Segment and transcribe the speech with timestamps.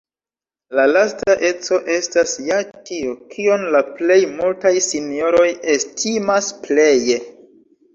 [0.77, 2.59] La lasta eco estas ja
[2.89, 7.25] tio, kion la plej multaj sinjoroj estimas pleje.